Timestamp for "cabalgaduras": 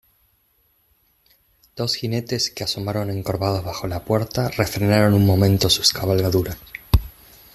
5.93-6.57